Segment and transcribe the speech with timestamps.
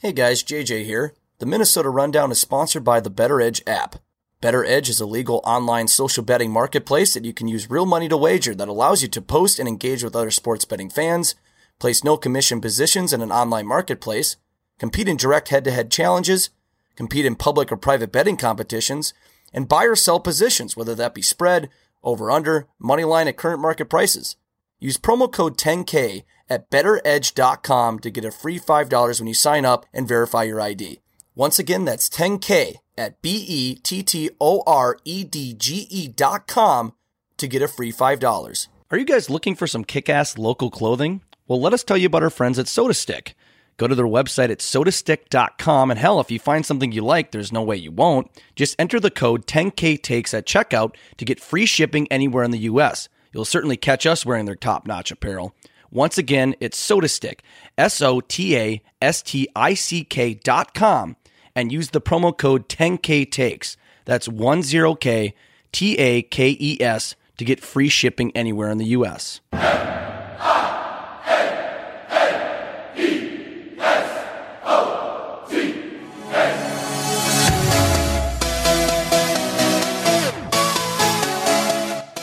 [0.00, 1.12] Hey guys, JJ here.
[1.40, 3.96] The Minnesota Rundown is sponsored by the BettorEdge app.
[4.40, 8.16] BettorEdge is a legal online social betting marketplace that you can use real money to
[8.16, 11.34] wager that allows you to post and engage with other sports betting fans,
[11.80, 14.36] place no commission positions in an online marketplace,
[14.78, 16.50] compete in direct head to head challenges,
[16.94, 19.12] compete in public or private betting competitions,
[19.52, 21.68] and buy or sell positions, whether that be spread,
[22.04, 24.36] over under, money line at current market prices.
[24.78, 29.86] Use promo code 10K at bettoredge.com to get a free $5 when you sign up
[29.92, 31.00] and verify your ID.
[31.34, 36.08] Once again, that's 10K at B E T T O R E D G E
[36.08, 36.94] dot com
[37.36, 38.68] to get a free $5.
[38.90, 41.22] Are you guys looking for some kick ass local clothing?
[41.46, 43.34] Well, let us tell you about our friends at SotaStick.
[43.78, 47.52] Go to their website at sotastick.com, and hell, if you find something you like, there's
[47.52, 48.28] no way you won't.
[48.56, 52.58] Just enter the code 10K Takes at checkout to get free shipping anywhere in the
[52.60, 53.08] U.S.
[53.32, 55.54] You'll certainly catch us wearing their top notch apparel.
[55.90, 57.40] Once again, it's SotaStick,
[57.78, 61.16] S O T A S T I C K dot com,
[61.54, 63.76] and use the promo code 10K Takes.
[64.04, 65.32] That's 10K
[65.72, 69.40] T A K E S to get free shipping anywhere in the U.S.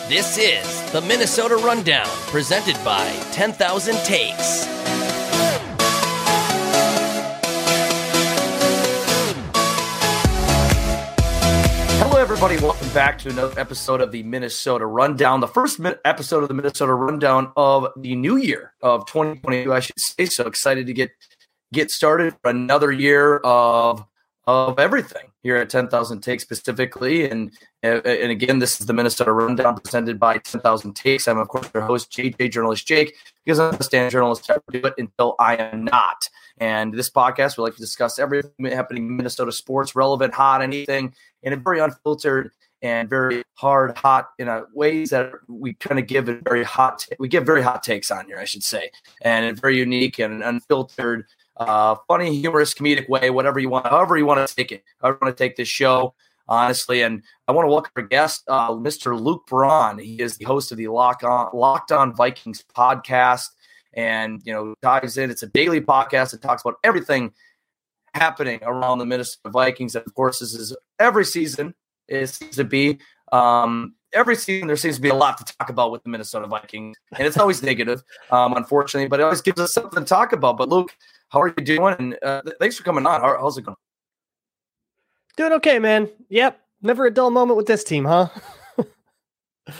[0.07, 4.63] This is the Minnesota Rundown, presented by 10,000 Takes.
[11.99, 12.55] Hello, everybody.
[12.59, 16.93] Welcome back to another episode of the Minnesota Rundown, the first episode of the Minnesota
[16.93, 20.23] Rundown of the new year of 2022, I should say.
[20.27, 21.11] So excited to get
[21.73, 24.05] get started for another year of
[24.47, 27.29] of everything here at 10,000 Takes specifically.
[27.29, 27.51] And
[27.83, 31.27] uh, uh, and again, this is the Minnesota Rundown presented by 10,000 Takes.
[31.27, 33.15] I'm, of course, your host, JJ Journalist Jake,
[33.45, 36.27] because I understand journalists never do it until I am not.
[36.57, 41.13] And this podcast, we like to discuss everything happening in Minnesota sports, relevant, hot, anything,
[41.43, 42.49] in a very unfiltered
[42.81, 47.05] and very hard, hot in a ways that we kind of give it very hot.
[47.19, 48.89] We give very hot takes on here, I should say,
[49.21, 51.25] and very unique and unfiltered
[51.57, 54.83] uh, funny, humorous, comedic way, whatever you want, however you want to take it.
[55.01, 56.13] I want to take this show,
[56.47, 57.01] honestly.
[57.01, 59.19] And I want to welcome our guest, uh, Mr.
[59.19, 59.99] Luke Braun.
[59.99, 63.49] He is the host of the Lock On Locked On Vikings podcast,
[63.93, 65.31] and you know dives in.
[65.31, 67.33] It's a daily podcast that talks about everything
[68.13, 69.95] happening around the Minnesota Vikings.
[69.95, 71.73] And of course, this is every season.
[72.07, 72.99] It seems to be
[73.31, 76.47] um, every season there seems to be a lot to talk about with the Minnesota
[76.47, 78.01] Vikings, and it's always negative,
[78.31, 80.57] um, unfortunately, but it always gives us something to talk about.
[80.57, 80.95] But Luke,
[81.35, 81.95] how are you doing?
[81.99, 83.19] And uh, thanks for coming on.
[83.19, 83.75] How, how's it going?
[85.35, 86.09] Doing okay, man.
[86.29, 86.59] Yep.
[86.81, 88.29] Never a dull moment with this team, huh?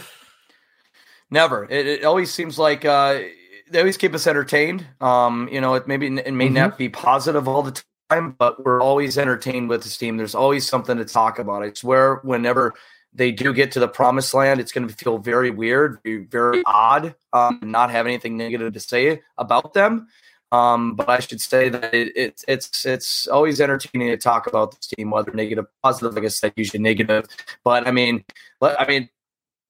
[1.31, 1.63] Never.
[1.69, 3.21] It, it, always seems like uh,
[3.69, 4.85] they always keep us entertained.
[4.99, 6.55] Um, you know, it maybe it may mm-hmm.
[6.55, 10.17] not be positive all the time, but we're always entertained with this team.
[10.17, 11.63] There's always something to talk about.
[11.63, 12.73] I swear, whenever
[13.13, 17.15] they do get to the promised land, it's going to feel very weird, very odd,
[17.31, 20.07] um, not have anything negative to say about them.
[20.51, 24.71] Um, but I should say that it, it's it's it's always entertaining to talk about
[24.71, 26.13] this team, whether negative, positive.
[26.13, 27.25] Like I said, usually negative.
[27.63, 28.23] But I mean,
[28.61, 29.09] I mean,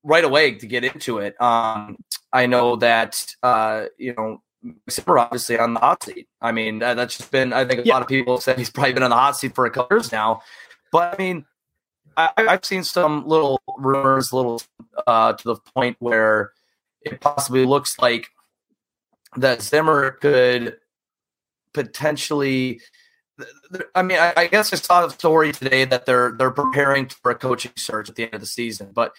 [0.03, 1.39] right away to get into it.
[1.41, 1.97] Um,
[2.31, 4.41] I know that uh, you know
[4.89, 6.27] Zimmer obviously on the hot seat.
[6.41, 7.53] I mean, that's just been.
[7.53, 7.93] I think a yeah.
[7.93, 10.11] lot of people said he's probably been on the hot seat for a couple years
[10.11, 10.41] now.
[10.91, 11.45] But I mean,
[12.17, 14.61] I, have seen some little rumors, little
[15.07, 16.51] uh, to the point where
[17.01, 18.27] it possibly looks like
[19.37, 20.77] that Zimmer could
[21.73, 22.81] potentially.
[23.93, 27.31] I mean, I, I guess I saw a story today that they're they're preparing for
[27.31, 28.91] a coaching search at the end of the season.
[28.93, 29.13] But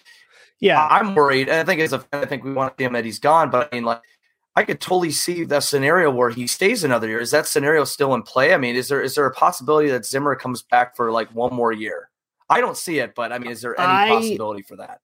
[0.59, 3.05] yeah, I'm worried, and I think as a fan, I think we want him that
[3.05, 3.51] he's gone.
[3.51, 4.01] But I mean, like,
[4.55, 7.19] I could totally see the scenario where he stays another year.
[7.19, 8.55] Is that scenario still in play?
[8.55, 11.53] I mean, is there is there a possibility that Zimmer comes back for like one
[11.53, 12.09] more year?
[12.49, 15.01] I don't see it, but I mean, is there any I, possibility for that?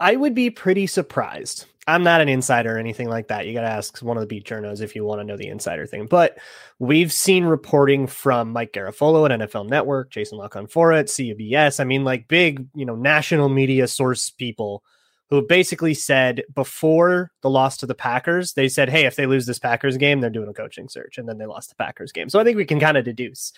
[0.00, 1.66] I would be pretty surprised.
[1.86, 3.46] I'm not an insider or anything like that.
[3.46, 5.48] You got to ask one of the beat journos if you want to know the
[5.48, 6.06] insider thing.
[6.06, 6.38] But
[6.80, 11.78] we've seen reporting from Mike Garafolo at NFL Network, Jason La Canfora at CBS.
[11.78, 14.82] I mean, like big, you know, national media source people
[15.30, 19.46] who basically said before the loss to the Packers, they said, hey, if they lose
[19.46, 21.18] this Packers game, they're doing a coaching search.
[21.18, 22.28] And then they lost the Packers game.
[22.28, 23.52] So I think we can kind of deduce.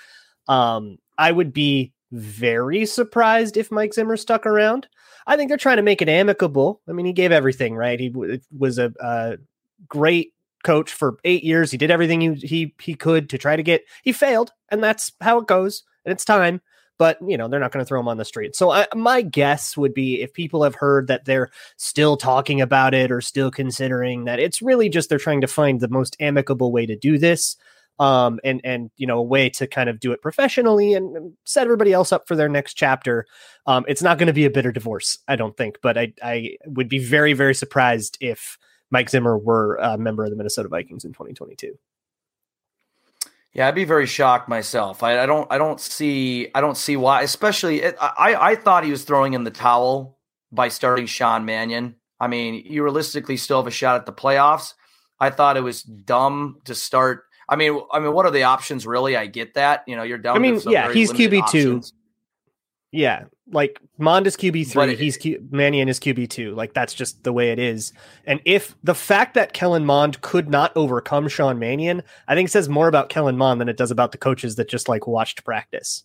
[0.48, 4.88] Um, I would be very surprised if Mike Zimmer stuck around.
[5.26, 6.80] I think they're trying to make it amicable.
[6.88, 8.00] I mean, he gave everything, right?
[8.00, 9.36] He w- was a, a,
[9.88, 10.32] great
[10.64, 11.70] coach for eight years.
[11.70, 13.84] He did everything he, he he could to try to get.
[14.02, 15.84] He failed, and that's how it goes.
[16.04, 16.60] And it's time.
[16.98, 18.56] But you know they're not going to throw him on the street.
[18.56, 22.92] So I, my guess would be if people have heard that they're still talking about
[22.92, 26.72] it or still considering that it's really just they're trying to find the most amicable
[26.72, 27.56] way to do this.
[27.98, 31.32] Um, and and you know a way to kind of do it professionally and, and
[31.44, 33.26] set everybody else up for their next chapter.
[33.66, 36.56] Um, it's not going to be a bitter divorce, I don't think, but I I
[36.66, 38.58] would be very very surprised if
[38.90, 41.78] Mike Zimmer were a member of the Minnesota Vikings in 2022.
[43.52, 45.02] Yeah, I'd be very shocked myself.
[45.02, 47.22] I, I don't I don't see I don't see why.
[47.22, 50.18] Especially it, I I thought he was throwing in the towel
[50.52, 51.96] by starting Sean Mannion.
[52.20, 54.74] I mean, you realistically still have a shot at the playoffs.
[55.20, 58.86] I thought it was dumb to start I mean, I mean, what are the options
[58.86, 59.16] really?
[59.16, 59.84] I get that.
[59.86, 60.36] You know, you're down.
[60.36, 61.82] I mean, yeah, he's QB two.
[62.90, 64.96] Yeah, like Mond is QB three.
[64.96, 66.54] He's Q- Mannion is QB two.
[66.54, 67.92] Like that's just the way it is.
[68.26, 72.68] And if the fact that Kellen Mond could not overcome Sean Mannion, I think says
[72.68, 76.04] more about Kellen Mond than it does about the coaches that just like watched practice.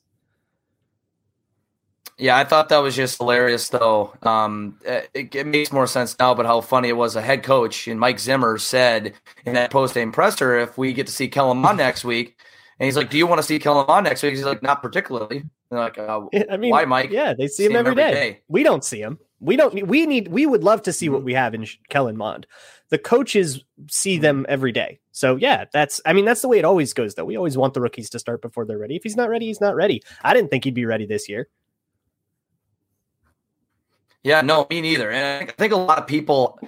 [2.18, 4.14] Yeah, I thought that was just hilarious, though.
[4.22, 7.16] Um, it, it, makes more sense now, but how funny it was.
[7.16, 9.14] A head coach and Mike Zimmer said
[9.46, 12.38] in that post game presser, if we get to see Kellen Mond next week,
[12.80, 14.82] and he's like, "Do you want to see Kellen Mond next week?" He's like, "Not
[14.82, 16.22] particularly." like, uh,
[16.52, 17.10] I mean, why, Mike?
[17.10, 18.12] Yeah, they see, see him, every, every day.
[18.14, 18.42] day.
[18.48, 19.20] We don't see him.
[19.40, 19.88] We don't.
[19.88, 20.30] We need.
[20.30, 21.26] We would love to see what mm-hmm.
[21.26, 22.48] we have in Kellen Mond.
[22.90, 25.00] The coaches see them every day.
[25.12, 26.00] So yeah, that's.
[26.06, 27.16] I mean, that's the way it always goes.
[27.16, 28.96] Though we always want the rookies to start before they're ready.
[28.96, 30.02] If he's not ready, he's not ready.
[30.24, 31.50] I didn't think he'd be ready this year.
[34.24, 35.12] Yeah, no, me neither.
[35.12, 36.60] And I think a lot of people,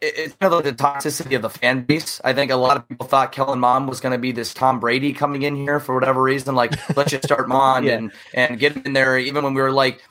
[0.00, 2.20] it's kind of like the toxicity of the fan base.
[2.22, 4.78] I think a lot of people thought Kellen Mond was going to be this Tom
[4.78, 6.54] Brady coming in here for whatever reason.
[6.54, 7.96] Like, let's just start Mond yeah.
[7.96, 9.18] and and get in there.
[9.18, 10.02] Even when we were like,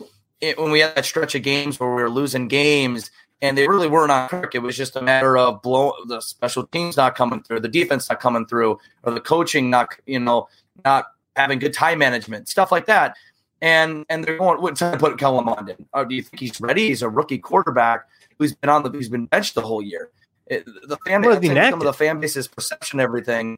[0.41, 3.11] it, when we had that stretch of games where we were losing games,
[3.41, 4.49] and they really weren't on.
[4.53, 8.09] It was just a matter of blow the special teams not coming through, the defense
[8.09, 10.49] not coming through, or the coaching not, you know,
[10.83, 11.05] not
[11.37, 13.15] having good time management, stuff like that
[13.61, 15.85] and and they're going what to put Kellen Mond in.
[15.93, 16.87] Oh, do you think he's ready?
[16.87, 18.07] He's a rookie quarterback
[18.37, 20.09] who's been on the who's been benched the whole year.
[20.47, 23.57] It, the fan base, some of the fan base's perception, everything,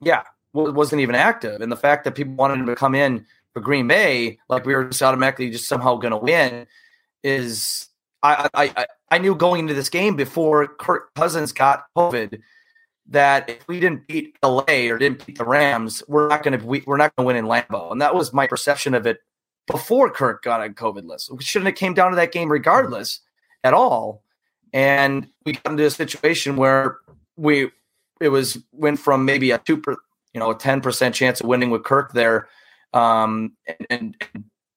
[0.00, 0.22] yeah,
[0.54, 1.60] wasn't even active.
[1.60, 4.74] And the fact that people wanted him to come in for Green Bay, like we
[4.74, 6.66] were just automatically just somehow going to win,
[7.22, 7.88] is
[8.22, 12.40] I, I I I knew going into this game before Kirk Cousins got COVID
[13.08, 16.64] that if we didn't beat LA or didn't beat the Rams, we're not going to
[16.64, 19.18] we, we're not going to win in Lambeau, and that was my perception of it
[19.66, 21.32] before Kirk got on COVID list.
[21.32, 23.20] We shouldn't have came down to that game regardless
[23.62, 24.22] at all,
[24.72, 26.98] and we got into a situation where
[27.36, 27.70] we
[28.20, 29.96] it was went from maybe a two per,
[30.32, 32.48] you know a ten percent chance of winning with Kirk there,
[32.92, 34.16] um, and, and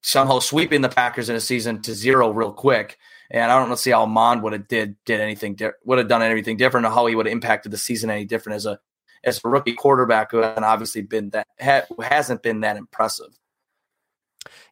[0.01, 2.97] somehow sweeping the Packers in a season to zero real quick.
[3.29, 6.21] And I don't see how Mond would have did did anything di- would have done
[6.21, 8.79] anything different, or how he would have impacted the season any different as a
[9.24, 13.38] as a rookie quarterback who hasn't obviously been that ha- hasn't been that impressive.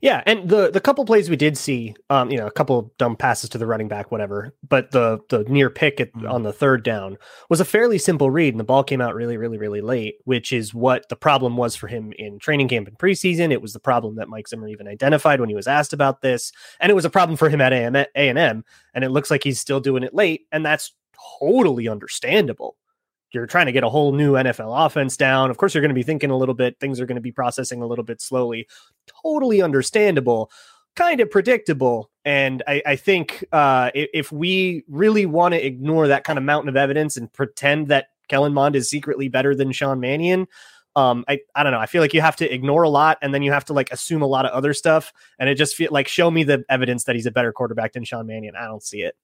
[0.02, 2.98] Yeah, and the the couple plays we did see, um, you know, a couple of
[2.98, 4.54] dumb passes to the running back, whatever.
[4.68, 6.28] But the the near pick at, mm-hmm.
[6.28, 7.18] on the third down
[7.50, 10.52] was a fairly simple read, and the ball came out really, really, really late, which
[10.52, 13.52] is what the problem was for him in training camp and preseason.
[13.52, 16.52] It was the problem that Mike Zimmer even identified when he was asked about this,
[16.80, 18.64] and it was a problem for him at A and M.
[18.94, 20.94] And it looks like he's still doing it late, and that's
[21.40, 22.78] totally understandable
[23.36, 25.52] you're trying to get a whole new NFL offense down.
[25.52, 27.32] Of course, you're going to be thinking a little bit, things are going to be
[27.32, 28.68] processing a little bit slowly.
[29.22, 30.50] Totally understandable,
[30.96, 32.10] kind of predictable.
[32.24, 36.70] And I, I think uh, if, we really want to ignore that kind of mountain
[36.70, 40.48] of evidence and pretend that Kellen Mond is secretly better than Sean Mannion,
[40.96, 41.80] um, I, I don't know.
[41.80, 43.92] I feel like you have to ignore a lot and then you have to like
[43.92, 45.12] assume a lot of other stuff.
[45.38, 48.06] And it just feel like show me the evidence that he's a better quarterback than
[48.06, 48.56] Sean Mannion.
[48.56, 49.16] I don't see it.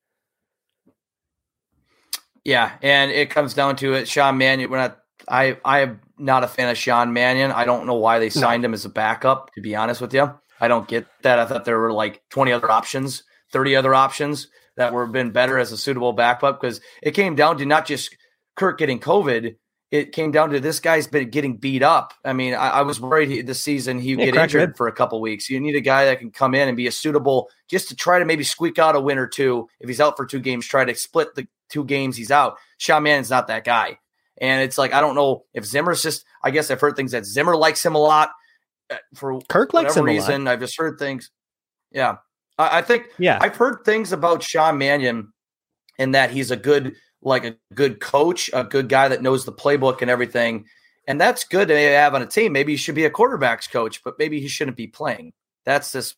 [2.44, 4.08] Yeah, and it comes down to it.
[4.08, 4.70] Sean Mannion.
[4.70, 4.98] We're not.
[5.28, 7.52] I I am not a fan of Sean Mannion.
[7.52, 8.68] I don't know why they signed no.
[8.68, 9.54] him as a backup.
[9.54, 11.40] To be honest with you, I don't get that.
[11.40, 15.60] I thought there were like twenty other options, thirty other options that were been better
[15.60, 18.16] as a suitable backup because it came down to not just
[18.56, 19.56] Kirk getting COVID.
[19.92, 22.14] It came down to this guy's been getting beat up.
[22.24, 24.88] I mean, I, I was worried he, this season he would yeah, get injured for
[24.88, 25.50] a couple weeks.
[25.50, 28.18] You need a guy that can come in and be a suitable just to try
[28.18, 29.68] to maybe squeak out a win or two.
[29.82, 32.58] If he's out for two games, try to split the two games he's out.
[32.78, 34.00] Sean Mannion's not that guy.
[34.40, 36.26] And it's like I don't know if Zimmer's just.
[36.44, 38.32] I guess I've heard things that Zimmer likes him a lot
[38.92, 40.48] uh, for Kirk likes him reason.
[40.48, 41.32] I've just heard things.
[41.92, 42.18] Yeah,
[42.58, 43.06] I, I, think.
[43.18, 45.32] Yeah, I've heard things about Sean Mannion,
[45.98, 49.52] in that he's a good, like a good coach, a good guy that knows the
[49.52, 50.66] playbook and everything,
[51.08, 52.54] and that's good to have on a team.
[52.54, 55.34] Maybe he should be a quarterbacks coach, but maybe he shouldn't be playing.
[55.66, 56.16] That's just.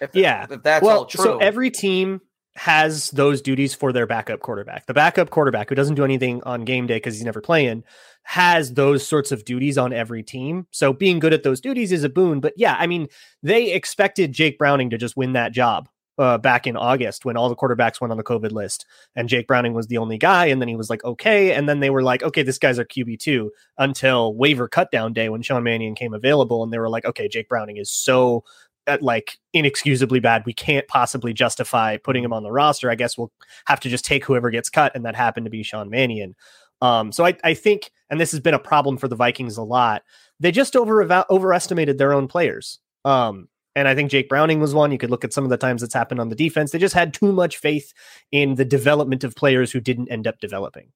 [0.00, 1.24] If, yeah, if that's well, all true.
[1.24, 2.20] So every team
[2.56, 4.86] has those duties for their backup quarterback.
[4.86, 7.82] The backup quarterback who doesn't do anything on game day because he's never playing
[8.24, 10.66] has those sorts of duties on every team.
[10.70, 12.40] So being good at those duties is a boon.
[12.40, 13.08] But yeah, I mean,
[13.42, 17.48] they expected Jake Browning to just win that job uh, back in August when all
[17.48, 20.46] the quarterbacks went on the COVID list and Jake Browning was the only guy.
[20.46, 21.52] And then he was like, okay.
[21.52, 25.42] And then they were like, okay, this guy's our QB2 until waiver cutdown day when
[25.42, 26.62] Sean Mannion came available.
[26.62, 28.44] And they were like, okay, Jake Browning is so
[28.86, 30.44] uh, like inexcusably bad.
[30.46, 32.90] We can't possibly justify putting him on the roster.
[32.90, 33.32] I guess we'll
[33.66, 34.94] have to just take whoever gets cut.
[34.94, 36.36] And that happened to be Sean Mannion.
[36.80, 39.62] Um, so I, I think, and this has been a problem for the Vikings a
[39.62, 40.02] lot,
[40.38, 42.78] they just over overestimated their own players.
[43.04, 44.92] Um, and I think Jake Browning was one.
[44.92, 46.70] You could look at some of the times that's happened on the defense.
[46.70, 47.92] They just had too much faith
[48.30, 50.92] in the development of players who didn't end up developing.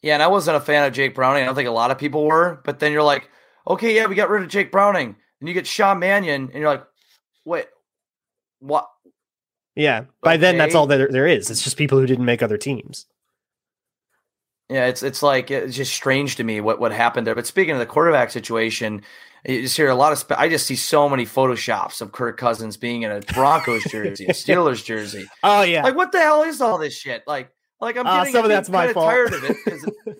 [0.00, 1.42] Yeah, and I wasn't a fan of Jake Browning.
[1.42, 2.60] I don't think a lot of people were.
[2.64, 3.30] But then you're like,
[3.66, 5.16] okay, yeah, we got rid of Jake Browning.
[5.40, 6.84] And you get Sean Mannion, and you're like,
[7.44, 7.66] wait,
[8.60, 8.88] what?
[9.74, 10.04] Yeah.
[10.22, 10.40] By okay.
[10.40, 11.50] then, that's all there, there is.
[11.50, 13.06] It's just people who didn't make other teams.
[14.70, 17.34] Yeah, it's it's like it's just strange to me what what happened there.
[17.34, 19.02] But speaking of the quarterback situation,
[19.46, 20.18] you just hear a lot of.
[20.18, 24.26] Spe- I just see so many photoshops of Kirk Cousins being in a Broncos jersey,
[24.26, 25.26] a Steelers jersey.
[25.42, 27.22] Oh yeah, like what the hell is all this shit?
[27.26, 29.10] Like, like I'm uh, getting, some of that's my fault.
[29.10, 29.56] Tired of it.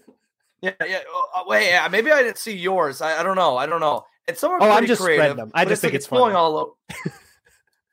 [0.61, 1.01] yeah, yeah.
[1.09, 1.89] Oh, wait, yeah.
[1.89, 3.01] Maybe I didn't see yours.
[3.01, 3.57] I, I don't know.
[3.57, 4.05] I don't know.
[4.29, 4.63] It's somewhere.
[4.63, 5.51] Oh, I'm just creative, them.
[5.55, 6.73] I just think it's, it's going all over.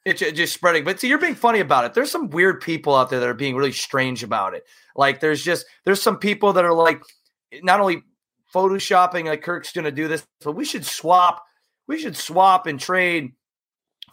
[0.03, 0.83] It's just spreading.
[0.83, 1.93] But see, you're being funny about it.
[1.93, 4.63] There's some weird people out there that are being really strange about it.
[4.95, 7.03] Like there's just there's some people that are like
[7.61, 8.03] not only
[8.53, 11.43] photoshopping like Kirk's going to do this, but we should swap.
[11.87, 13.33] We should swap and trade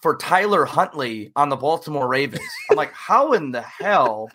[0.03, 2.43] for Tyler Huntley on the Baltimore Ravens.
[2.71, 4.31] I'm like, how in the hell?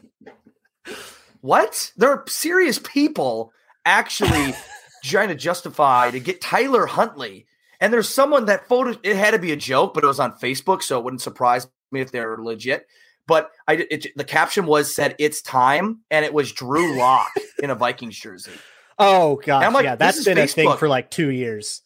[1.41, 1.91] What?
[1.97, 3.51] There are serious people
[3.85, 4.55] actually
[5.03, 7.45] trying to justify to get Tyler Huntley.
[7.79, 10.33] And there's someone that photo it had to be a joke, but it was on
[10.33, 12.87] Facebook, so it wouldn't surprise me if they're legit.
[13.27, 17.31] But I, it, the caption was said it's time, and it was Drew Lock
[17.61, 18.51] in a Vikings jersey.
[18.99, 20.43] Oh god, like, yeah, that's been Facebook.
[20.43, 21.81] a thing for like two years.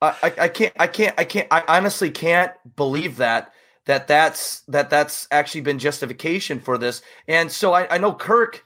[0.00, 3.52] I, I can't, I can't, I can't, I honestly can't believe that
[3.86, 7.02] that that's that that's actually been justification for this.
[7.26, 8.64] And so I, I know Kirk,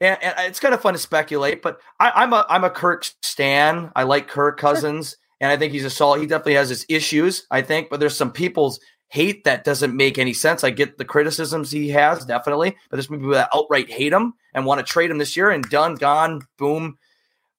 [0.00, 3.04] and, and, it's kind of fun to speculate, but I, am a I'm a Kirk
[3.22, 3.90] stan.
[3.94, 6.20] I like Kirk Cousins, and I think he's a solid.
[6.20, 10.18] He definitely has his issues, I think, but there's some people's hate that doesn't make
[10.18, 10.64] any sense.
[10.64, 14.66] I get the criticisms he has, definitely, but there's people that outright hate him and
[14.66, 16.98] want to trade him this year and done, gone, boom.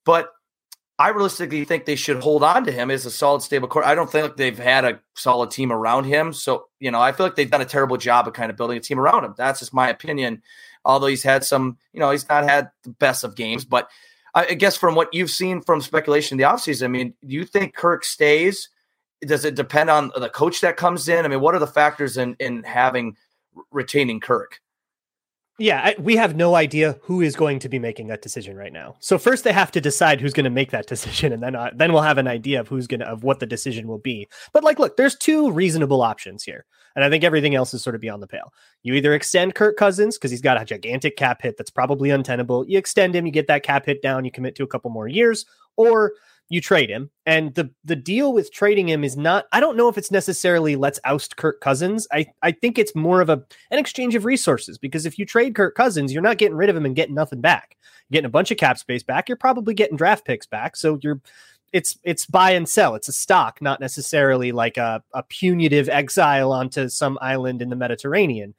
[0.04, 0.30] But
[1.00, 3.86] I realistically think they should hold on to him as a solid, stable core.
[3.86, 6.34] I don't think they've had a solid team around him.
[6.34, 8.78] So, you know, I feel like they've done a terrible job of kind of building
[8.78, 9.36] a team around him.
[9.38, 10.42] That's just my opinion.
[10.84, 13.64] Although he's had some, you know, he's not had the best of games.
[13.64, 13.90] But
[14.34, 17.46] I guess from what you've seen from speculation in the offseason, I mean, do you
[17.46, 18.70] think Kirk stays?
[19.26, 21.26] Does it depend on the coach that comes in?
[21.26, 23.16] I mean, what are the factors in in having
[23.72, 24.62] retaining Kirk?
[25.60, 28.72] Yeah, I, we have no idea who is going to be making that decision right
[28.72, 28.96] now.
[29.00, 31.72] So first, they have to decide who's going to make that decision, and then uh,
[31.74, 34.28] then we'll have an idea of who's going to of what the decision will be.
[34.54, 37.96] But like, look, there's two reasonable options here, and I think everything else is sort
[37.96, 38.54] of beyond the pale.
[38.84, 42.68] You either extend Kirk Cousins because he's got a gigantic cap hit that's probably untenable.
[42.68, 45.08] You extend him, you get that cap hit down, you commit to a couple more
[45.08, 45.46] years,
[45.76, 46.14] or
[46.50, 47.10] you trade him.
[47.26, 50.76] And the the deal with trading him is not I don't know if it's necessarily
[50.76, 52.08] let's oust Kirk Cousins.
[52.12, 55.56] I I think it's more of a an exchange of resources because if you trade
[55.56, 57.76] Kirk Cousins, you're not getting rid of him and getting nothing back.
[58.10, 59.28] You're getting a bunch of cap space back.
[59.28, 60.76] You're probably getting draft picks back.
[60.76, 61.22] So you're
[61.74, 62.96] it's it's buy and sell.
[62.96, 67.76] It's a stock, not necessarily like a, a punitive exile onto some island in the
[67.76, 68.56] Mediterranean.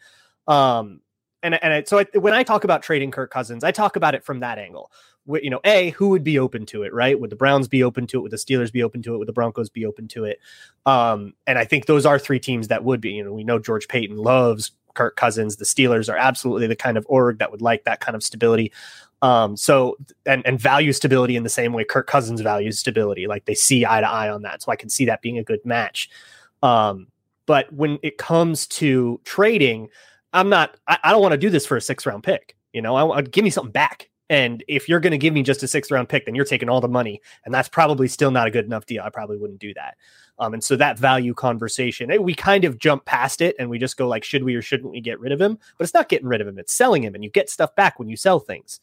[0.46, 1.00] Um,
[1.42, 4.24] and and so I, when I talk about trading Kirk Cousins, I talk about it
[4.24, 4.90] from that angle
[5.28, 7.18] you know, a who would be open to it, right?
[7.18, 8.22] Would the Browns be open to it?
[8.22, 9.18] Would the Steelers be open to it?
[9.18, 10.40] Would the Broncos be open to it?
[10.86, 13.10] Um, and I think those are three teams that would be.
[13.10, 15.56] You know, we know George Paton loves Kirk Cousins.
[15.56, 18.72] The Steelers are absolutely the kind of org that would like that kind of stability.
[19.20, 23.26] Um, so and and value stability in the same way Kirk Cousins values stability.
[23.26, 24.62] Like they see eye to eye on that.
[24.62, 26.08] So I can see that being a good match.
[26.62, 27.08] Um,
[27.46, 29.88] but when it comes to trading,
[30.32, 30.76] I'm not.
[30.86, 32.56] I, I don't want to do this for a six round pick.
[32.72, 34.08] You know, I, I give me something back.
[34.30, 36.68] And if you're going to give me just a sixth round pick, then you're taking
[36.68, 37.20] all the money.
[37.44, 39.02] And that's probably still not a good enough deal.
[39.02, 39.96] I probably wouldn't do that.
[40.38, 43.96] Um, and so that value conversation, we kind of jump past it and we just
[43.96, 45.58] go like, should we or shouldn't we get rid of him?
[45.76, 46.58] But it's not getting rid of him.
[46.58, 48.80] It's selling him and you get stuff back when you sell things.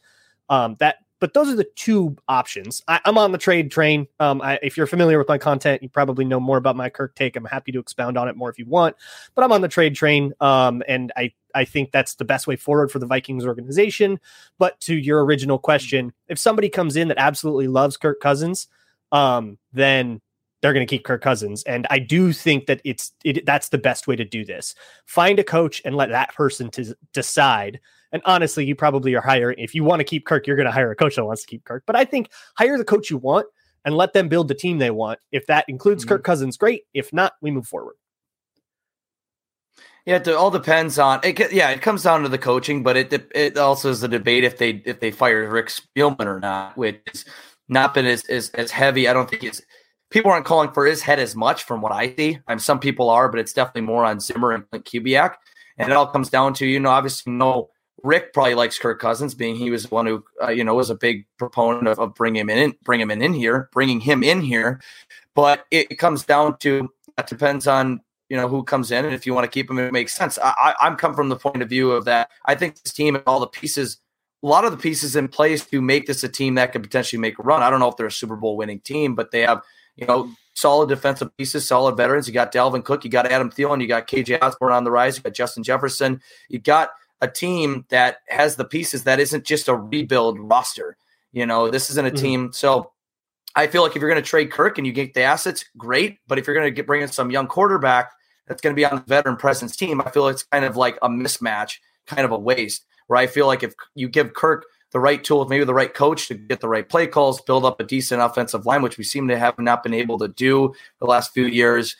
[0.49, 2.83] Um, that but those are the two options.
[2.87, 4.07] I, am on the trade train.
[4.19, 7.15] Um, I, if you're familiar with my content, you probably know more about my Kirk
[7.15, 7.35] take.
[7.35, 8.97] I'm happy to expound on it more if you want,
[9.33, 10.33] but I'm on the trade train.
[10.41, 14.19] Um, and I, I think that's the best way forward for the Vikings organization.
[14.59, 18.67] But to your original question, if somebody comes in that absolutely loves Kirk Cousins,
[19.11, 20.21] um, then
[20.61, 21.63] they're going to keep Kirk Cousins.
[21.63, 24.75] And I do think that it's it, that's the best way to do this.
[25.05, 27.79] Find a coach and let that person to decide
[28.15, 29.57] and honestly, you probably are hiring.
[29.59, 31.47] If you want to keep Kirk, you're going to hire a coach that wants to
[31.47, 31.83] keep Kirk.
[31.85, 33.45] But I think hire the coach you want
[33.83, 35.19] and let them build the team they want.
[35.33, 36.13] If that includes mm-hmm.
[36.13, 36.83] Kirk Cousins, great.
[36.93, 37.95] If not, we move forward.
[40.05, 41.51] Yeah, it all depends on it.
[41.51, 44.57] Yeah, it comes down to the coaching, but it it also is a debate if
[44.57, 47.25] they if they fire Rick Spielman or not, which has
[47.67, 49.07] not been as as, as heavy.
[49.07, 49.63] I don't think it's
[50.11, 52.37] people aren't calling for his head as much from what I see.
[52.47, 55.35] I mean, some people are, but it's definitely more on Zimmer and Kubiak.
[55.77, 57.69] And it all comes down to you know obviously no
[58.03, 60.91] Rick probably likes Kirk Cousins, being he was the one who uh, you know was
[60.91, 64.23] a big proponent of, of bringing him in, bring him in, in here, bringing him
[64.23, 64.81] in here.
[65.33, 69.25] But it comes down to that depends on you know who comes in, and if
[69.25, 70.39] you want to keep him, it makes sense.
[70.41, 72.29] I, I, am come from the point of view of that.
[72.45, 73.97] I think this team and all the pieces,
[74.43, 77.19] a lot of the pieces in place to make this a team that could potentially
[77.19, 77.61] make a run.
[77.61, 79.61] I don't know if they're a Super Bowl winning team, but they have
[79.95, 82.27] you know solid defensive pieces, solid veterans.
[82.27, 85.17] You got Dalvin Cook, you got Adam Thielen, you got KJ Osborn on the rise,
[85.17, 86.89] you got Justin Jefferson, you got
[87.21, 90.97] a team that has the pieces that isn't just a rebuild roster.
[91.31, 92.21] You know, this isn't a mm-hmm.
[92.21, 92.53] team.
[92.53, 92.91] So
[93.55, 96.19] I feel like if you're going to trade Kirk and you get the assets, great.
[96.27, 98.11] But if you're going to bring in some young quarterback
[98.47, 100.97] that's going to be on the veteran presence team, I feel it's kind of like
[101.01, 102.85] a mismatch, kind of a waste.
[103.07, 106.27] Where I feel like if you give Kirk the right tools, maybe the right coach
[106.27, 109.27] to get the right play calls, build up a decent offensive line, which we seem
[109.27, 111.95] to have not been able to do the last few years.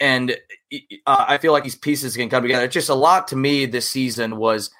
[0.00, 0.36] And
[1.06, 2.64] uh, I feel like these pieces can come together.
[2.64, 4.70] It's just a lot to me this season was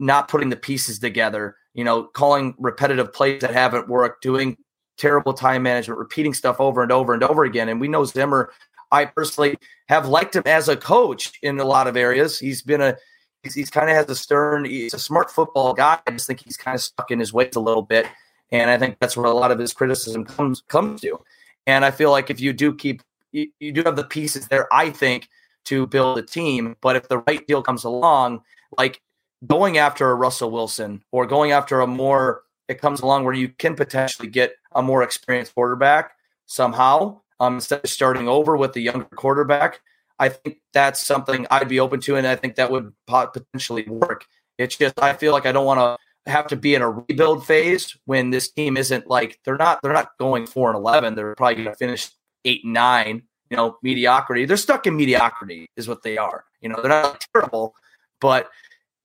[0.00, 4.56] not putting the pieces together, you know, calling repetitive plays that haven't worked, doing
[4.96, 7.68] terrible time management, repeating stuff over and over and over again.
[7.68, 8.52] And we know Zimmer,
[8.92, 12.38] I personally have liked him as a coach in a lot of areas.
[12.38, 12.96] He's been a,
[13.42, 15.98] he's, he's kind of has a stern, he's a smart football guy.
[16.06, 18.06] I just think he's kind of stuck in his ways a little bit.
[18.52, 21.18] And I think that's where a lot of his criticism comes comes to.
[21.66, 24.72] And I feel like if you do keep you, you do have the pieces there,
[24.72, 25.28] I think,
[25.64, 26.76] to build a team.
[26.80, 28.42] But if the right deal comes along,
[28.78, 29.00] like
[29.46, 33.48] going after a Russell Wilson or going after a more, it comes along where you
[33.48, 36.12] can potentially get a more experienced quarterback
[36.46, 39.80] somehow um, instead of starting over with the younger quarterback.
[40.18, 44.24] I think that's something I'd be open to, and I think that would potentially work.
[44.58, 47.46] It's just I feel like I don't want to have to be in a rebuild
[47.46, 51.14] phase when this team isn't like they're not they're not going four and eleven.
[51.14, 52.10] They're probably going to finish
[52.44, 54.46] eight and nine, you know, mediocrity.
[54.46, 56.44] They're stuck in mediocrity, is what they are.
[56.62, 57.74] You know, they're not terrible,
[58.20, 58.48] but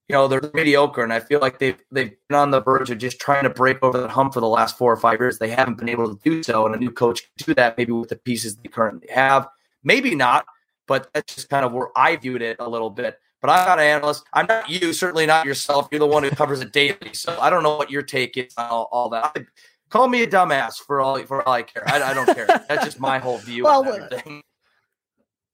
[0.08, 2.98] you know they're mediocre, and I feel like they've they've been on the verge of
[2.98, 5.40] just trying to break over the hump for the last four or five years.
[5.40, 7.92] They haven't been able to do so, and a new coach can do that maybe
[7.92, 9.48] with the pieces they currently have,
[9.84, 10.46] maybe not.
[10.88, 13.20] But that's just kind of where I viewed it a little bit.
[13.40, 14.24] But I'm not an analyst.
[14.34, 14.94] I'm not you.
[14.94, 15.88] Certainly not yourself.
[15.92, 17.14] You're the one who covers it daily.
[17.14, 19.32] So I don't know what your take is on all, all that.
[19.36, 19.46] I,
[19.92, 21.84] Call me a dumbass for all for all I care.
[21.86, 22.48] I, I don't care.
[22.48, 24.42] That's just my whole view well, on everything.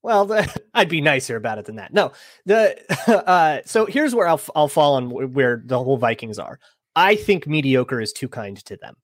[0.07, 0.41] Well,
[0.73, 1.93] I'd be nicer about it than that.
[1.93, 2.13] No,
[2.45, 2.77] the
[3.27, 6.61] uh, so here's where I'll I'll fall on where the whole Vikings are.
[6.95, 8.95] I think mediocre is too kind to them.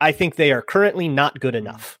[0.00, 1.98] I think they are currently not good enough.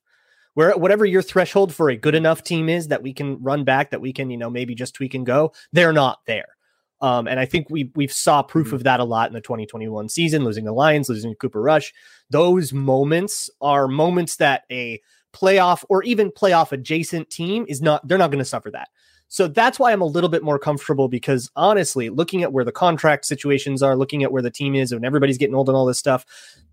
[0.54, 3.90] Where whatever your threshold for a good enough team is that we can run back,
[3.90, 6.56] that we can you know maybe just tweak and go, they're not there.
[7.00, 8.76] Um, and I think we we've saw proof mm-hmm.
[8.76, 11.92] of that a lot in the 2021 season, losing the Lions, losing Cooper Rush.
[12.30, 15.00] Those moments are moments that a
[15.32, 18.88] playoff or even playoff adjacent team is not they're not going to suffer that.
[19.28, 22.72] So that's why I'm a little bit more comfortable because honestly, looking at where the
[22.72, 25.84] contract situations are, looking at where the team is, and everybody's getting old and all
[25.84, 26.24] this stuff,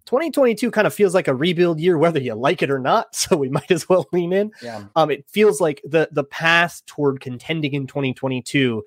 [0.06, 3.08] 2022 kind of feels like a rebuild year, whether you like it or not.
[3.16, 4.52] So we might as well lean in.
[4.62, 4.86] Yeah.
[4.96, 8.84] Um, it feels like the the path toward contending in 2022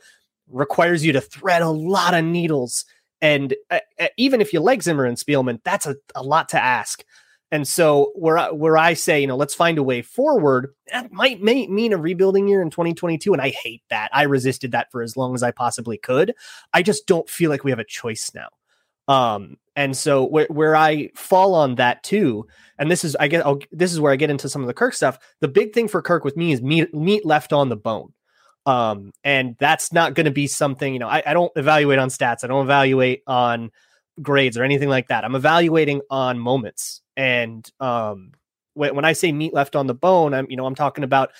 [0.50, 2.84] requires you to thread a lot of needles.
[3.20, 6.62] And uh, uh, even if you like Zimmer and Spielman, that's a, a lot to
[6.62, 7.04] ask.
[7.50, 11.10] And so where I, where I say, you know, let's find a way forward, that
[11.12, 13.32] might may, mean a rebuilding year in 2022.
[13.32, 14.10] And I hate that.
[14.12, 16.34] I resisted that for as long as I possibly could.
[16.74, 18.48] I just don't feel like we have a choice now.
[19.08, 22.46] Um, and so where, where I fall on that too,
[22.78, 24.92] and this is I get this is where I get into some of the Kirk
[24.92, 25.18] stuff.
[25.40, 28.12] The big thing for Kirk with me is meat meat left on the bone.
[28.68, 32.10] Um, and that's not going to be something, you know, I, I don't evaluate on
[32.10, 32.44] stats.
[32.44, 33.70] I don't evaluate on
[34.20, 35.24] grades or anything like that.
[35.24, 37.00] I'm evaluating on moments.
[37.16, 38.32] And um,
[38.74, 41.30] when, when I say meat left on the bone, I'm, you know, I'm talking about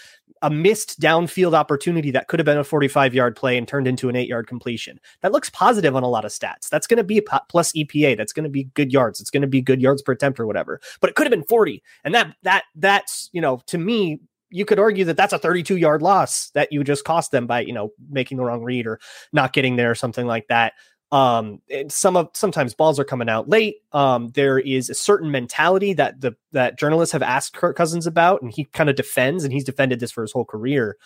[0.40, 4.08] a missed downfield opportunity that could have been a 45 yard play and turned into
[4.08, 4.98] an eight yard completion.
[5.20, 6.70] That looks positive on a lot of stats.
[6.70, 8.16] That's going to be plus EPA.
[8.16, 9.20] That's going to be good yards.
[9.20, 10.80] It's going to be good yards per attempt or whatever.
[11.02, 11.82] But it could have been 40.
[12.04, 15.76] And that that that's you know to me you could argue that that's a 32
[15.76, 18.98] yard loss that you just cost them by you know making the wrong read or
[19.32, 20.72] not getting there or something like that
[21.11, 25.94] um some of sometimes balls are coming out late um there is a certain mentality
[25.94, 29.52] that the that journalists have asked Kirk Cousins about and he kind of defends and
[29.52, 30.96] he's defended this for his whole career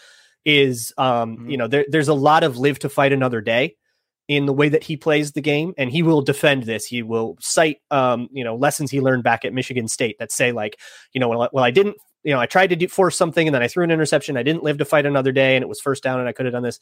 [0.44, 1.50] is um mm-hmm.
[1.50, 3.76] you know there, there's a lot of live to fight another day
[4.28, 6.87] in the way that he plays the game, and he will defend this.
[6.87, 10.52] He will cite, um, you know, lessons he learned back at Michigan State that say,
[10.52, 10.78] like,
[11.12, 13.54] you know, well, well I didn't, you know, I tried to do, force something and
[13.54, 14.37] then I threw an interception.
[14.37, 16.46] I didn't live to fight another day, and it was first down, and I could
[16.46, 16.80] have done this.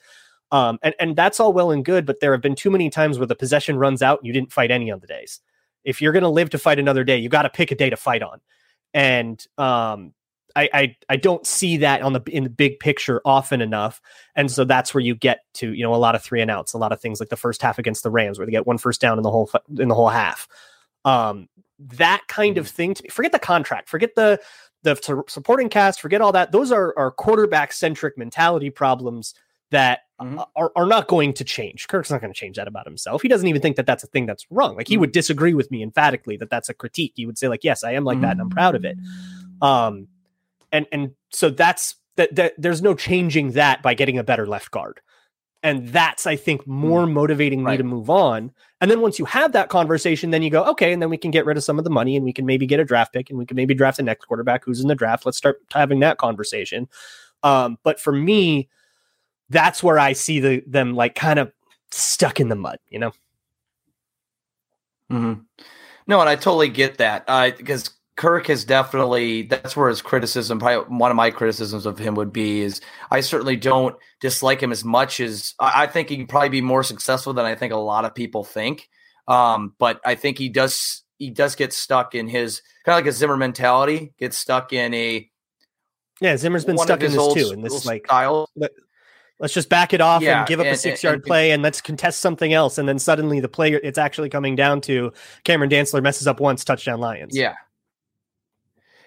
[0.53, 3.19] Um, and and that's all well and good, but there have been too many times
[3.19, 5.41] where the possession runs out and you didn't fight any of the days.
[5.85, 7.89] If you're going to live to fight another day, you got to pick a day
[7.89, 8.41] to fight on.
[8.93, 10.13] And um,
[10.57, 14.01] I, I I don't see that on the in the big picture often enough,
[14.35, 16.73] and so that's where you get to you know a lot of three and outs,
[16.73, 18.79] a lot of things like the first half against the Rams where they get one
[18.79, 20.49] first down in the whole in the whole half.
[21.05, 21.49] Um,
[21.79, 22.77] that kind of mm-hmm.
[22.77, 22.95] thing.
[22.95, 23.09] To, me.
[23.09, 24.41] forget the contract, forget the
[24.83, 26.53] the supporting cast, forget all that.
[26.53, 29.35] Those are are quarterback centric mentality problems
[29.71, 30.41] that mm-hmm.
[30.57, 31.89] are, are not going to change.
[31.89, 33.23] Kirk's not going to change that about himself.
[33.23, 34.77] He doesn't even think that that's a thing that's wrong.
[34.77, 35.01] Like he mm-hmm.
[35.01, 37.13] would disagree with me emphatically that that's a critique.
[37.17, 38.23] He would say like, yes, I am like mm-hmm.
[38.23, 38.97] that and I'm proud of it.
[39.63, 40.09] Um,
[40.73, 44.71] and and so that's that, that there's no changing that by getting a better left
[44.71, 45.01] guard
[45.63, 47.13] and that's i think more mm.
[47.13, 47.73] motivating right.
[47.73, 50.93] me to move on and then once you have that conversation then you go okay
[50.93, 52.67] and then we can get rid of some of the money and we can maybe
[52.67, 54.95] get a draft pick and we can maybe draft the next quarterback who's in the
[54.95, 56.89] draft let's start having that conversation
[57.43, 58.69] um, but for me
[59.49, 61.53] that's where i see the them like kind of
[61.91, 63.13] stuck in the mud you know
[65.11, 65.41] mm-hmm.
[66.07, 70.95] no and i totally get that because Kirk has definitely that's where his criticism, probably
[70.95, 74.85] one of my criticisms of him would be is I certainly don't dislike him as
[74.85, 78.05] much as I, think he can probably be more successful than I think a lot
[78.05, 78.91] of people think.
[79.27, 83.11] Um, but I think he does he does get stuck in his kind of like
[83.11, 85.31] a Zimmer mentality, gets stuck in a
[86.21, 86.37] yeah.
[86.37, 88.51] Zimmer's been stuck in this too, in this like style.
[89.39, 91.63] Let's just back it off yeah, and give up and, a six yard play and
[91.63, 92.77] let's contest something else.
[92.77, 96.67] And then suddenly the player, it's actually coming down to Cameron Dantzler messes up once,
[96.67, 97.35] touchdown Lions.
[97.35, 97.55] Yeah.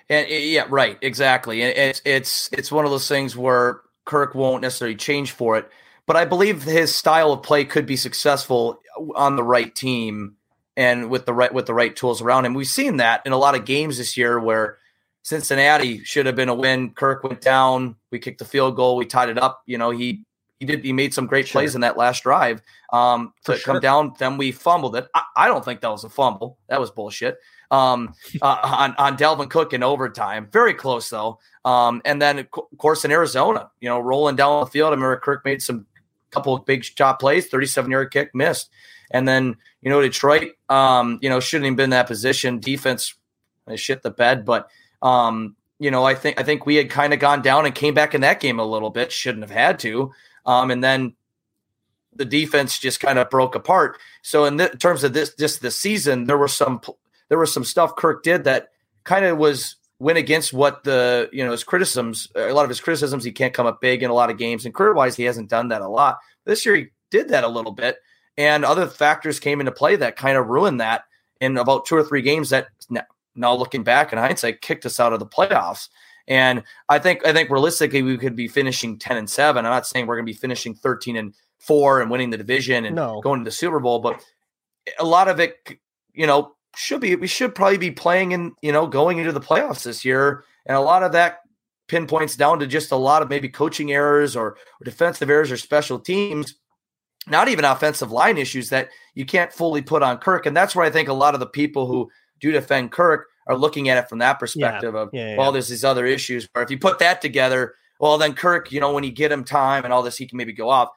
[0.09, 1.61] And yeah, right, exactly.
[1.61, 5.69] And it's it's it's one of those things where Kirk won't necessarily change for it,
[6.05, 8.79] but I believe his style of play could be successful
[9.15, 10.35] on the right team
[10.75, 12.53] and with the right with the right tools around him.
[12.53, 14.77] We've seen that in a lot of games this year where
[15.23, 16.91] Cincinnati should have been a win.
[16.91, 17.95] Kirk went down.
[18.11, 18.97] We kicked the field goal.
[18.97, 19.63] We tied it up.
[19.65, 20.25] You know, he
[20.59, 21.61] he did he made some great sure.
[21.61, 22.61] plays in that last drive
[22.91, 23.73] um, to sure.
[23.73, 24.13] come down.
[24.19, 25.07] Then we fumbled it.
[25.15, 26.57] I, I, don't think that was a fumble.
[26.67, 27.37] That was bullshit
[27.73, 30.47] um, uh, on on Dalvin Cook in overtime.
[30.51, 31.39] Very close though.
[31.65, 35.17] Um, and then of course in Arizona, you know, rolling down the field, I remember
[35.17, 35.87] Kirk made some
[36.29, 38.69] couple of big shot plays, 37 yard kick missed,
[39.11, 42.59] and then you know Detroit, um, you know, shouldn't have been in that position.
[42.59, 43.15] Defense
[43.75, 44.67] shit the bed, but
[45.01, 47.95] um, you know, I think I think we had kind of gone down and came
[47.95, 49.11] back in that game a little bit.
[49.11, 50.11] Shouldn't have had to.
[50.45, 51.15] Um, and then
[52.15, 53.97] the defense just kind of broke apart.
[54.21, 56.79] So in terms of this, just this season, there were some
[57.29, 58.69] there was some stuff Kirk did that
[59.03, 62.81] kind of was went against what the you know his criticisms a lot of his
[62.81, 65.23] criticisms he can't come up big in a lot of games and career wise he
[65.23, 66.17] hasn't done that a lot.
[66.45, 67.97] This year he did that a little bit
[68.37, 71.03] and other factors came into play that kind of ruined that
[71.39, 72.67] in about two or three games that
[73.35, 75.89] now looking back in hindsight kicked us out of the playoffs.
[76.27, 79.87] And i think i think realistically we could be finishing 10 and 7 i'm not
[79.87, 83.21] saying we're going to be finishing 13 and 4 and winning the division and no.
[83.21, 84.23] going to the super bowl but
[84.99, 85.77] a lot of it
[86.13, 89.39] you know should be we should probably be playing in you know going into the
[89.39, 91.39] playoffs this year and a lot of that
[91.87, 95.57] pinpoints down to just a lot of maybe coaching errors or, or defensive errors or
[95.57, 96.55] special teams
[97.27, 100.85] not even offensive line issues that you can't fully put on Kirk and that's where
[100.85, 102.09] I think a lot of the people who
[102.39, 104.99] do defend Kirk are looking at it from that perspective yeah.
[104.99, 108.17] of yeah, yeah, well there's these other issues where if you put that together well
[108.17, 110.53] then Kirk you know when you get him time and all this he can maybe
[110.53, 110.89] go off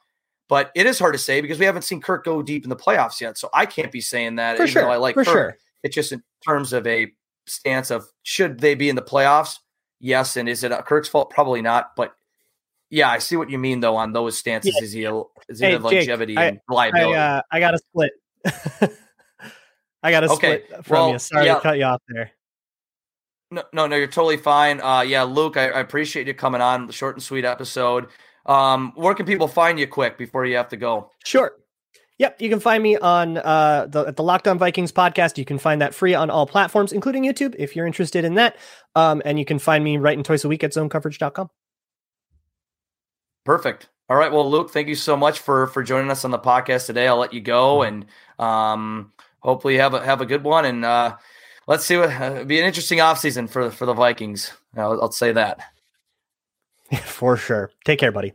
[0.49, 2.75] but it is hard to say because we haven't seen Kirk go deep in the
[2.75, 4.81] playoffs yet so I can't be saying that For even sure.
[4.83, 5.33] though I like For Kirk.
[5.33, 7.11] Sure it's just in terms of a
[7.45, 9.59] stance of should they be in the playoffs?
[9.99, 10.37] Yes.
[10.37, 11.29] And is it Kirk's fault?
[11.29, 11.95] Probably not.
[11.95, 12.13] But
[12.89, 14.75] yeah, I see what you mean though on those stances.
[14.75, 14.83] Yeah.
[14.83, 15.03] Is he
[15.49, 17.15] is he hey, longevity Jake, and reliability?
[17.15, 18.11] I, uh, I got a split.
[20.03, 20.63] I got a okay.
[20.65, 21.19] split from well, you.
[21.19, 21.55] Sorry yeah.
[21.55, 22.31] to cut you off there.
[23.49, 24.81] No, no, no, you're totally fine.
[24.81, 28.07] Uh, yeah, Luke, I, I appreciate you coming on the short and sweet episode.
[28.45, 31.11] Um, where can people find you quick before you have to go?
[31.25, 31.53] Sure.
[32.19, 35.37] Yep, you can find me on uh, the at the Locked On Vikings podcast.
[35.37, 38.57] You can find that free on all platforms, including YouTube, if you're interested in that.
[38.95, 41.49] Um, and you can find me writing twice a week at zonecoverage.com.
[43.45, 43.89] Perfect.
[44.09, 44.31] All right.
[44.31, 47.07] Well, Luke, thank you so much for for joining us on the podcast today.
[47.07, 48.05] I'll let you go, and
[48.39, 50.65] um, hopefully have a have a good one.
[50.65, 51.17] And uh,
[51.67, 54.51] let's see what uh, be an interesting offseason for for the Vikings.
[54.75, 55.61] I'll, I'll say that
[57.03, 57.69] for sure.
[57.85, 58.31] Take care, buddy.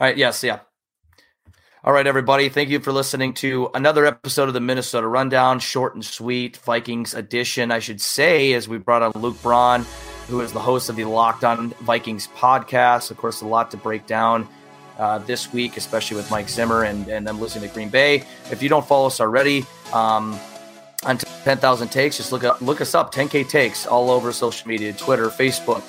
[0.00, 0.16] All right.
[0.16, 0.42] Yes.
[0.42, 0.60] Yeah.
[1.82, 2.50] All right, everybody.
[2.50, 7.14] Thank you for listening to another episode of the Minnesota Rundown, short and sweet Vikings
[7.14, 9.86] edition, I should say, as we brought on Luke Braun,
[10.28, 13.10] who is the host of the Locked On Vikings podcast.
[13.10, 14.46] Of course, a lot to break down
[14.98, 18.24] uh, this week, especially with Mike Zimmer and, and them losing to Green Bay.
[18.50, 19.64] If you don't follow us already,
[19.94, 20.38] um,
[21.06, 24.92] on 10,000 takes, just look up, look us up, 10K takes all over social media,
[24.92, 25.82] Twitter, Facebook.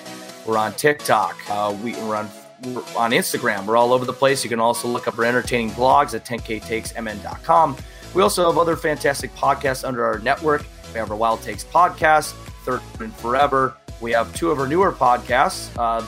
[0.47, 1.37] We're on TikTok.
[1.49, 2.29] Uh, we, we're on
[2.63, 3.65] we're on Instagram.
[3.65, 4.43] We're all over the place.
[4.43, 7.77] You can also look up our entertaining blogs at 10ktakesmn.com.
[8.13, 10.65] We also have other fantastic podcasts under our network.
[10.93, 12.33] We have our Wild Takes podcast,
[12.65, 13.75] Third and Forever.
[14.01, 16.01] We have two of our newer podcasts uh,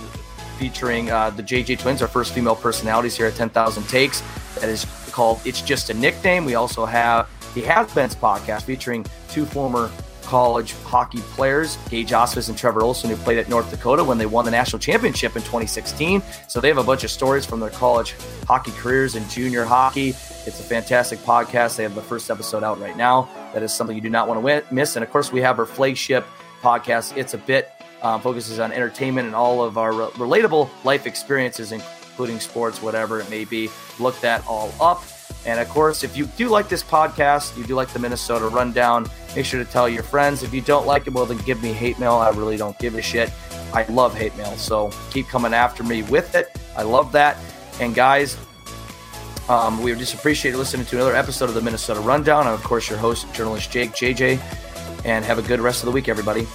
[0.58, 4.22] featuring uh, the JJ Twins, our first female personalities here at 10,000 Takes.
[4.56, 6.46] That is called It's Just a Nickname.
[6.46, 9.90] We also have the Has Beens podcast featuring two former
[10.26, 14.26] college hockey players, Gage Ausmus and Trevor Olson, who played at North Dakota when they
[14.26, 16.22] won the national championship in 2016.
[16.48, 18.16] So they have a bunch of stories from their college
[18.48, 20.10] hockey careers and junior hockey.
[20.10, 21.78] It's a fantastic podcast.
[21.78, 23.30] They have the first episode out right now.
[23.54, 24.96] That is something you do not want to miss.
[24.96, 26.26] And of course, we have our flagship
[26.62, 27.70] podcast, It's a Bit,
[28.02, 33.20] um, focuses on entertainment and all of our re- relatable life experiences, including sports, whatever
[33.20, 33.70] it may be.
[34.00, 35.04] Look that all up.
[35.46, 39.10] And of course, if you do like this podcast, you do like the Minnesota Rundown,
[39.36, 40.44] make sure to tell your friends.
[40.44, 42.14] If you don't like it, well, then give me hate mail.
[42.14, 43.32] I really don't give a shit.
[43.74, 44.56] I love hate mail.
[44.56, 46.56] So keep coming after me with it.
[46.78, 47.38] I love that.
[47.80, 48.38] And guys,
[49.50, 52.48] um, we just appreciate listening to another episode of the Minnesota Rundown.
[52.48, 54.40] And of course, your host, journalist Jake JJ.
[55.06, 56.48] And have a good rest of the week, everybody.